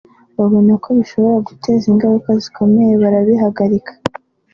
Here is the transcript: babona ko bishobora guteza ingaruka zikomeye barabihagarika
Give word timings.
babona 0.37 0.71
ko 0.83 0.89
bishobora 0.97 1.37
guteza 1.49 1.85
ingaruka 1.91 2.29
zikomeye 2.43 2.93
barabihagarika 3.01 3.91